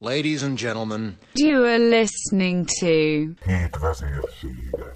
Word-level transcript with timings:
Ladies 0.00 0.44
and 0.44 0.56
gentlemen, 0.56 1.18
You 1.34 1.64
are 1.64 1.78
listening 1.78 2.64
to 2.80 2.86
Hét 3.44 3.76
vezérségek. 3.80 4.94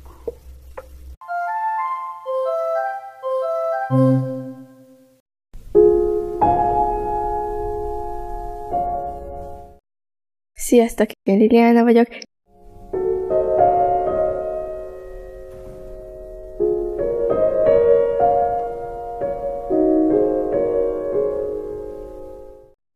Sziasztok, 10.53 11.11
én 11.23 11.39
Liliana 11.39 11.83
vagyok. 11.83 12.07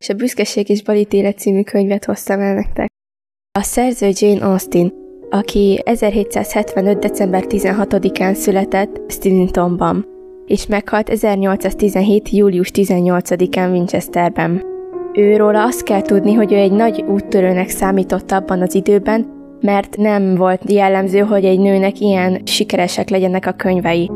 És 0.07 0.13
a 0.13 0.17
Büszkeség 0.17 0.69
és 0.69 0.83
Balítéle 0.83 1.33
című 1.33 1.63
könyvet 1.63 2.05
hoztam 2.05 2.39
el 2.39 2.53
nektek. 2.53 2.87
A 3.59 3.61
szerző 3.61 4.09
Jane 4.13 4.45
Austen, 4.45 4.93
aki 5.29 5.81
1775. 5.85 6.99
december 6.99 7.43
16-án 7.47 8.33
született 8.33 9.11
Stilingtonban, 9.11 10.05
és 10.45 10.67
meghalt 10.67 11.09
1817. 11.09 12.29
július 12.29 12.71
18-án 12.73 13.71
Winchesterben. 13.71 14.63
Őróla 15.13 15.63
azt 15.63 15.83
kell 15.83 16.01
tudni, 16.01 16.33
hogy 16.33 16.53
ő 16.53 16.55
egy 16.55 16.71
nagy 16.71 17.03
úttörőnek 17.07 17.69
számított 17.69 18.31
abban 18.31 18.61
az 18.61 18.75
időben, 18.75 19.25
mert 19.61 19.97
nem 19.97 20.35
volt 20.35 20.71
jellemző, 20.71 21.19
hogy 21.19 21.45
egy 21.45 21.59
nőnek 21.59 21.99
ilyen 21.99 22.41
sikeresek 22.45 23.09
legyenek 23.09 23.45
a 23.45 23.51
könyvei. 23.51 24.11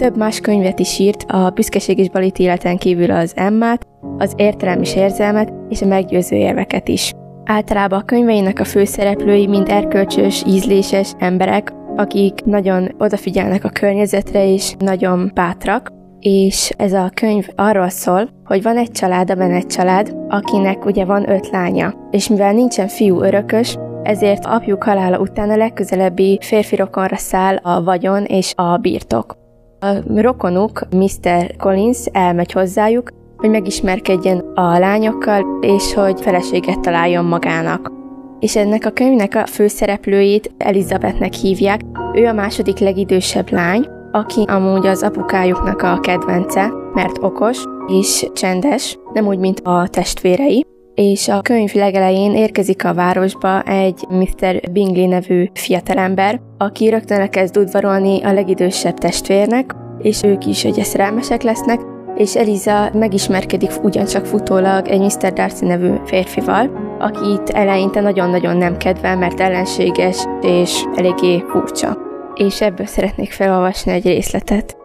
Több 0.00 0.16
más 0.16 0.40
könyvet 0.40 0.78
is 0.78 0.98
írt, 0.98 1.24
a 1.28 1.50
Büszkeség 1.50 1.98
és 1.98 2.10
Balit 2.10 2.38
életen 2.38 2.76
kívül 2.76 3.10
az 3.10 3.32
Emmát, 3.36 3.86
az 4.18 4.32
Értelem 4.36 4.80
és 4.80 4.96
Érzelmet 4.96 5.52
és 5.68 5.82
a 5.82 5.86
Meggyőző 5.86 6.36
érveket 6.36 6.88
is. 6.88 7.12
Általában 7.44 8.00
a 8.00 8.04
könyveinek 8.04 8.60
a 8.60 8.64
főszereplői 8.64 9.46
mind 9.46 9.68
erkölcsös, 9.68 10.44
ízléses 10.46 11.12
emberek, 11.18 11.72
akik 11.96 12.44
nagyon 12.44 12.94
odafigyelnek 12.98 13.64
a 13.64 13.68
környezetre 13.68 14.52
és 14.52 14.74
nagyon 14.78 15.30
bátrak, 15.34 15.88
és 16.20 16.70
ez 16.76 16.92
a 16.92 17.10
könyv 17.14 17.48
arról 17.56 17.88
szól, 17.88 18.28
hogy 18.44 18.62
van 18.62 18.76
egy 18.76 18.90
család, 18.90 19.30
a 19.30 19.34
Bennet 19.34 19.66
család, 19.66 20.16
akinek 20.28 20.84
ugye 20.84 21.04
van 21.04 21.30
öt 21.30 21.50
lánya, 21.50 21.94
és 22.10 22.28
mivel 22.28 22.52
nincsen 22.52 22.88
fiú 22.88 23.22
örökös, 23.22 23.76
ezért 24.02 24.44
apjuk 24.44 24.82
halála 24.82 25.18
után 25.18 25.50
a 25.50 25.56
legközelebbi 25.56 26.38
férfi 26.42 26.76
rokonra 26.76 27.16
száll 27.16 27.56
a 27.56 27.82
vagyon 27.82 28.24
és 28.24 28.52
a 28.56 28.76
birtok. 28.76 29.39
A 29.80 30.20
rokonuk, 30.20 30.80
Mr. 30.90 31.56
Collins 31.56 31.98
elmegy 32.12 32.52
hozzájuk, 32.52 33.10
hogy 33.36 33.50
megismerkedjen 33.50 34.38
a 34.38 34.78
lányokkal, 34.78 35.58
és 35.60 35.94
hogy 35.94 36.20
feleséget 36.20 36.80
találjon 36.80 37.24
magának. 37.24 37.92
És 38.40 38.56
ennek 38.56 38.86
a 38.86 38.90
könyvnek 38.90 39.34
a 39.34 39.46
főszereplőjét 39.46 40.54
Elizabethnek 40.58 41.32
hívják, 41.32 41.80
ő 42.14 42.26
a 42.26 42.32
második 42.32 42.78
legidősebb 42.78 43.50
lány, 43.50 43.86
aki 44.12 44.44
amúgy 44.46 44.86
az 44.86 45.02
apukájuknak 45.02 45.82
a 45.82 46.00
kedvence, 46.00 46.72
mert 46.94 47.22
okos 47.22 47.64
és 47.86 48.30
csendes, 48.34 48.98
nem 49.12 49.26
úgy, 49.26 49.38
mint 49.38 49.60
a 49.60 49.88
testvérei, 49.88 50.64
és 51.00 51.28
a 51.28 51.40
könyv 51.40 51.74
legelején 51.74 52.34
érkezik 52.34 52.84
a 52.84 52.94
városba 52.94 53.62
egy 53.62 54.06
Mr. 54.08 54.70
Bingley 54.72 55.08
nevű 55.08 55.46
fiatalember, 55.54 56.40
aki 56.58 56.88
rögtön 56.88 57.20
elkezd 57.20 57.56
udvarolni 57.56 58.22
a 58.22 58.32
legidősebb 58.32 58.98
testvérnek, 58.98 59.74
és 59.98 60.22
ők 60.22 60.46
is 60.46 60.64
ugye 60.64 60.84
szerelmesek 60.84 61.42
lesznek, 61.42 61.80
és 62.16 62.36
Eliza 62.36 62.90
megismerkedik 62.92 63.70
ugyancsak 63.82 64.26
futólag 64.26 64.88
egy 64.88 65.00
Mr. 65.00 65.32
Darcy 65.32 65.64
nevű 65.64 65.94
férfival, 66.04 66.70
akit 66.98 67.50
eleinte 67.50 68.00
nagyon-nagyon 68.00 68.56
nem 68.56 68.76
kedvel, 68.76 69.16
mert 69.16 69.40
ellenséges 69.40 70.24
és 70.40 70.84
eléggé 70.94 71.44
furcsa. 71.48 71.98
És 72.34 72.60
ebből 72.60 72.86
szeretnék 72.86 73.32
felolvasni 73.32 73.92
egy 73.92 74.04
részletet. 74.04 74.76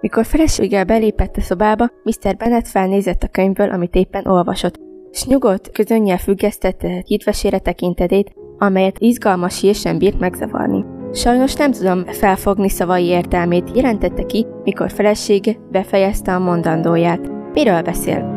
Mikor 0.00 0.24
feleséggel 0.24 0.84
belépett 0.84 1.36
a 1.36 1.40
szobába, 1.40 1.88
Mr. 2.02 2.36
Bennet 2.36 2.68
felnézett 2.68 3.22
a 3.22 3.28
könyvből, 3.28 3.70
amit 3.70 3.94
éppen 3.94 4.26
olvasott, 4.26 4.85
s 5.16 5.24
nyugodt, 5.24 5.70
közönnyel 5.70 6.18
függesztette 6.18 7.02
hitvesére 7.04 7.58
tekintetét, 7.58 8.32
amelyet 8.58 8.98
izgalmas 8.98 9.60
hír 9.60 9.74
sem 9.74 9.98
bírt 9.98 10.18
megzavarni. 10.18 10.84
Sajnos 11.12 11.54
nem 11.54 11.72
tudom 11.72 12.04
felfogni 12.04 12.68
szavai 12.68 13.04
értelmét, 13.04 13.70
jelentette 13.74 14.26
ki, 14.26 14.46
mikor 14.64 14.90
felesége 14.90 15.56
befejezte 15.70 16.34
a 16.34 16.38
mondandóját. 16.38 17.30
Miről 17.52 17.82
beszél? 17.82 18.34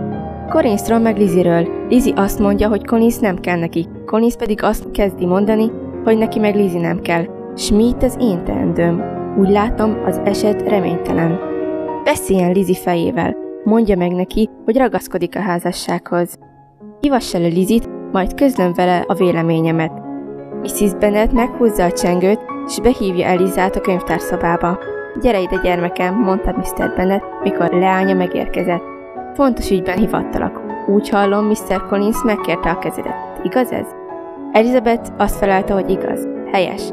Collinsról 0.50 1.00
meg 1.00 1.18
Liziről. 1.18 1.68
Lizi 1.90 2.14
azt 2.16 2.40
mondja, 2.40 2.68
hogy 2.68 2.86
Collins 2.86 3.18
nem 3.18 3.40
kell 3.40 3.60
neki, 3.60 3.88
Collins 4.06 4.36
pedig 4.36 4.64
azt 4.64 4.92
kezdi 4.92 5.26
mondani, 5.26 5.72
hogy 6.04 6.18
neki 6.18 6.40
meg 6.40 6.56
Lizi 6.56 6.80
nem 6.80 7.00
kell. 7.00 7.26
S 7.56 7.72
mi 7.72 7.94
az 8.02 8.18
én 8.20 8.44
teendőm? 8.44 9.04
Úgy 9.40 9.50
látom, 9.50 10.04
az 10.06 10.22
eset 10.24 10.62
reménytelen. 10.62 11.40
Beszéljen 12.04 12.52
Lizi 12.52 12.76
fejével. 12.76 13.36
Mondja 13.64 13.98
meg 13.98 14.12
neki, 14.12 14.50
hogy 14.66 14.78
ragaszkodik 14.78 15.36
a 15.36 15.42
házassághoz. 15.42 16.39
Hívassa 17.10 17.40
le 17.40 17.48
Lizit, 17.48 17.90
majd 18.12 18.34
közlöm 18.34 18.74
vele 18.74 19.04
a 19.08 19.14
véleményemet. 19.14 19.92
Mrs. 20.62 20.94
Bennet 21.00 21.32
meghúzza 21.32 21.84
a 21.84 21.92
csengőt, 21.92 22.40
és 22.68 22.80
behívja 22.80 23.26
Elizát 23.26 23.76
a 23.76 23.82
könyvtárszobába. 23.82 24.80
Gyere 25.22 25.42
ide, 25.42 25.60
gyermekem, 25.64 26.16
mondta 26.16 26.52
Mr. 26.58 26.94
Bennet, 26.96 27.24
mikor 27.44 27.72
leánya 27.72 28.14
megérkezett. 28.14 28.84
Fontos 29.34 29.72
ügyben 29.72 29.98
hivattalak. 29.98 30.60
Úgy 30.88 31.10
hallom, 31.10 31.46
Mr. 31.46 31.86
Collins 31.88 32.24
megkérte 32.24 32.70
a 32.70 32.78
kezedet. 32.78 33.40
Igaz 33.44 33.72
ez? 33.72 33.88
Elizabeth 34.52 35.12
azt 35.18 35.38
felelte, 35.38 35.74
hogy 35.74 35.90
igaz. 35.90 36.28
Helyes. 36.52 36.84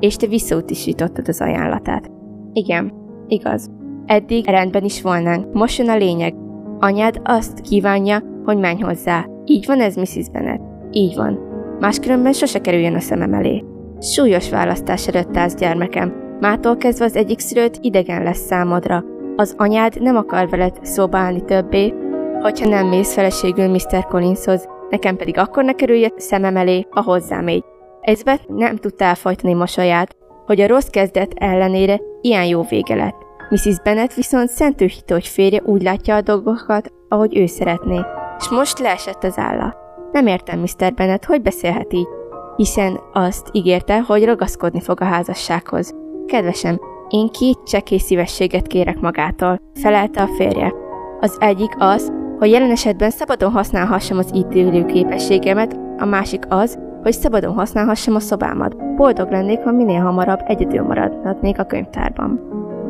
És 0.00 0.16
te 0.16 0.26
visszautisítottad 0.26 1.28
az 1.28 1.40
ajánlatát. 1.40 2.10
Igen, 2.52 2.92
igaz. 3.26 3.70
Eddig 4.06 4.46
rendben 4.46 4.84
is 4.84 5.02
volnánk. 5.02 5.52
Most 5.52 5.78
jön 5.78 5.88
a 5.88 5.96
lényeg. 5.96 6.34
Anyád 6.78 7.20
azt 7.24 7.60
kívánja, 7.60 8.22
hogy 8.48 8.58
menj 8.58 8.80
hozzá. 8.80 9.26
Így 9.44 9.66
van 9.66 9.80
ez, 9.80 9.94
Mrs. 9.94 10.30
Bennet? 10.32 10.60
Így 10.90 11.16
van. 11.16 11.38
Máskülönben 11.80 12.32
sose 12.32 12.60
kerüljön 12.60 12.94
a 12.94 13.00
szemem 13.00 13.34
elé. 13.34 13.64
Súlyos 14.00 14.50
választás 14.50 15.08
előtt 15.08 15.36
állsz, 15.36 15.54
gyermekem. 15.54 16.36
Mától 16.40 16.76
kezdve 16.76 17.04
az 17.04 17.16
egyik 17.16 17.38
szülőt 17.38 17.78
idegen 17.80 18.22
lesz 18.22 18.46
számodra. 18.46 19.04
Az 19.36 19.54
anyád 19.56 20.02
nem 20.02 20.16
akar 20.16 20.48
veled 20.48 20.78
szóba 20.82 21.18
állni 21.18 21.44
többé, 21.44 21.94
hogyha 22.40 22.68
nem 22.68 22.86
mész 22.86 23.14
feleségül 23.14 23.68
Mr. 23.68 24.04
Collinshoz, 24.08 24.68
nekem 24.90 25.16
pedig 25.16 25.38
akkor 25.38 25.64
ne 25.64 25.72
kerülj 25.72 26.12
szemem 26.16 26.56
elé, 26.56 26.86
ha 26.90 27.02
hozzám 27.02 27.48
égy. 27.48 27.64
Ezbet 28.00 28.48
nem 28.48 28.76
tudta 28.76 29.04
elfajtani 29.04 29.54
mosolyát, 29.54 30.16
hogy 30.46 30.60
a 30.60 30.66
rossz 30.66 30.88
kezdet 30.88 31.32
ellenére 31.36 32.00
ilyen 32.20 32.44
jó 32.44 32.62
vége 32.62 32.94
lett. 32.94 33.26
Mrs. 33.50 33.80
Bennet 33.82 34.14
viszont 34.14 34.48
szentőhítő, 34.48 35.14
hogy 35.14 35.26
férje 35.26 35.62
úgy 35.64 35.82
látja 35.82 36.14
a 36.14 36.20
dolgokat, 36.20 36.92
ahogy 37.08 37.36
ő 37.36 37.46
szeretné. 37.46 38.00
És 38.38 38.48
most 38.48 38.78
leesett 38.78 39.24
az 39.24 39.38
álla. 39.38 39.74
Nem 40.12 40.26
értem, 40.26 40.58
Mr. 40.60 40.94
Bennet, 40.94 41.24
hogy 41.24 41.42
beszélhet 41.42 41.92
így, 41.92 42.08
hiszen 42.56 43.00
azt 43.12 43.48
ígérte, 43.52 44.00
hogy 44.00 44.24
ragaszkodni 44.24 44.80
fog 44.80 45.00
a 45.00 45.04
házassághoz. 45.04 45.94
Kedvesem, 46.26 46.80
én 47.08 47.28
két 47.28 47.58
csekély 47.64 47.98
szívességet 47.98 48.66
kérek 48.66 49.00
magától, 49.00 49.60
felelte 49.74 50.22
a 50.22 50.26
férje. 50.26 50.72
Az 51.20 51.36
egyik 51.40 51.74
az, 51.78 52.12
hogy 52.38 52.50
jelen 52.50 52.70
esetben 52.70 53.10
szabadon 53.10 53.50
használhassam 53.50 54.18
az 54.18 54.30
ítélő 54.34 54.84
képességemet, 54.84 55.76
a 55.98 56.04
másik 56.04 56.42
az, 56.48 56.78
hogy 57.02 57.12
szabadon 57.12 57.54
használhassam 57.54 58.14
a 58.14 58.20
szobámat. 58.20 58.94
Boldog 58.96 59.30
lennék, 59.30 59.62
ha 59.62 59.72
minél 59.72 60.00
hamarabb 60.00 60.40
egyedül 60.46 60.82
maradhatnék 60.82 61.58
a 61.58 61.64
könyvtárban. 61.64 62.40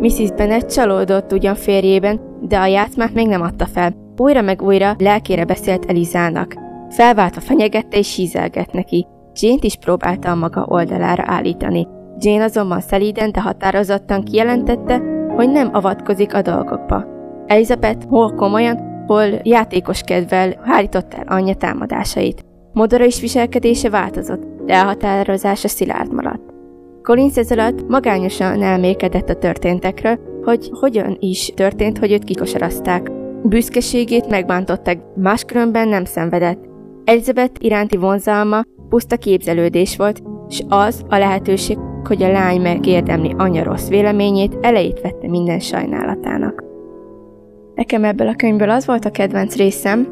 Mrs. 0.00 0.32
Bennet 0.37 0.73
csalódott 0.73 1.32
ugyan 1.32 1.55
férjében, 1.55 2.20
de 2.40 2.58
a 2.58 2.67
játszmát 2.67 3.14
még 3.14 3.26
nem 3.26 3.43
adta 3.43 3.67
fel. 3.67 4.07
Újra 4.20 4.43
meg 4.43 4.62
újra 4.62 4.94
lelkére 4.99 5.44
beszélt 5.44 5.85
Elizának. 5.85 6.55
Felváltva 6.88 7.41
fenyegette 7.41 7.99
és 7.99 8.17
hízelgett 8.17 8.73
neki. 8.73 9.06
Jane-t 9.35 9.65
is 9.65 9.76
próbálta 9.76 10.31
a 10.31 10.35
maga 10.35 10.65
oldalára 10.69 11.23
állítani. 11.26 11.87
Jane 12.19 12.44
azonban 12.44 12.81
szelíden, 12.81 13.32
de 13.32 13.41
határozottan 13.41 14.23
kijelentette, 14.23 15.03
hogy 15.37 15.50
nem 15.50 15.69
avatkozik 15.73 16.35
a 16.35 16.43
dolgokba. 16.43 17.05
Elizabeth 17.47 18.06
hol 18.09 18.35
komolyan, 18.35 19.05
hol 19.06 19.26
játékos 19.43 20.00
kedvel 20.00 20.61
hárított 20.64 21.14
el 21.14 21.25
anyja 21.26 21.55
támadásait. 21.55 22.44
Modora 22.73 23.05
is 23.05 23.21
viselkedése 23.21 23.91
változott, 23.91 24.43
de 24.67 24.75
elhatározása 24.75 25.69
szilárd 25.69 26.12
maradt. 26.12 26.55
Collins 27.03 27.37
ez 27.37 27.50
alatt 27.50 27.88
magányosan 27.88 28.62
elmélkedett 28.62 29.29
a 29.29 29.35
történtekről, 29.35 30.19
hogy 30.44 30.71
hogyan 30.81 31.17
is 31.21 31.53
történt, 31.56 31.99
hogy 31.99 32.12
őt 32.12 32.25
kikosarazták. 32.25 33.18
Büszkeségét 33.43 34.29
megbántották, 34.29 34.99
máskülönben 35.17 35.88
nem 35.88 36.05
szenvedett. 36.05 36.64
Elizabeth 37.05 37.64
iránti 37.64 37.96
vonzalma 37.96 38.62
puszta 38.88 39.17
képzelődés 39.17 39.96
volt, 39.96 40.23
és 40.49 40.62
az 40.69 41.02
a 41.08 41.17
lehetőség, 41.19 41.79
hogy 42.05 42.23
a 42.23 42.31
lány 42.31 42.61
megérdemli 42.61 43.35
anya 43.37 43.62
rossz 43.62 43.88
véleményét, 43.88 44.58
elejét 44.61 45.00
vette 45.00 45.29
minden 45.29 45.61
sajnálatának. 45.61 46.64
Nekem 47.75 48.05
ebből 48.05 48.29
a 48.29 48.35
könyvből 48.35 48.70
az 48.70 48.87
volt 48.87 49.05
a 49.05 49.11
kedvenc 49.11 49.56
részem, 49.56 50.08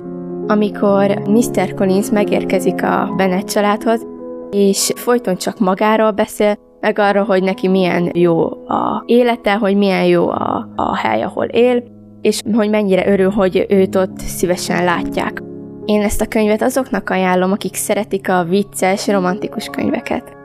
amikor 0.47 1.23
Mr. 1.29 1.75
Collins 1.75 2.11
megérkezik 2.11 2.83
a 2.83 3.13
Bennett 3.17 3.47
családhoz, 3.47 4.07
és 4.51 4.93
folyton 4.95 5.37
csak 5.37 5.59
magáról 5.59 6.11
beszél, 6.11 6.57
meg 6.81 6.99
arra, 6.99 7.25
hogy 7.25 7.43
neki 7.43 7.69
milyen 7.69 8.11
jó 8.15 8.45
a 8.69 9.03
élete, 9.07 9.55
hogy 9.55 9.77
milyen 9.77 10.05
jó 10.05 10.29
a, 10.29 10.69
a 10.77 10.97
hely, 10.97 11.23
ahol 11.23 11.45
él, 11.45 11.83
és 12.27 12.41
hogy 12.53 12.71
mennyire 12.71 13.09
örül, 13.09 13.31
hogy 13.31 13.67
őt 13.69 13.97
ott 13.97 14.19
szívesen 14.19 14.85
látják. 14.85 15.43
Én 15.85 16.03
ezt 16.03 16.21
a 16.21 16.27
könyvet 16.27 16.63
azoknak 16.63 17.11
ajánlom, 17.11 17.53
akik 17.53 17.75
szeretik 17.75 18.29
a 18.29 18.45
vicces, 18.45 19.07
romantikus 19.09 19.67
könyveket. 19.67 20.36